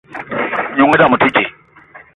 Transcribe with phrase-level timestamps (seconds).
[0.75, 1.45] N'noung i dame o te dji.